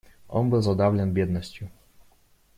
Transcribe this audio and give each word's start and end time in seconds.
Он 0.27 0.49
был 0.49 0.63
задавлен 0.63 1.11
бедностью. 1.13 1.69